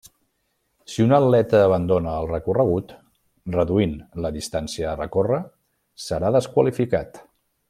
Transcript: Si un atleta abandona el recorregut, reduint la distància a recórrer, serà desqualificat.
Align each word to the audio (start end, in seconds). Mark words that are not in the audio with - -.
Si 0.93 1.03
un 1.03 1.11
atleta 1.17 1.59
abandona 1.65 2.15
el 2.21 2.31
recorregut, 2.31 2.95
reduint 3.59 3.95
la 4.25 4.35
distància 4.41 4.91
a 4.93 4.97
recórrer, 5.05 5.41
serà 6.09 6.37
desqualificat. 6.39 7.27